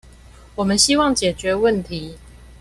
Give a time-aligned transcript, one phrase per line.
[0.55, 2.17] 我們希望解決問題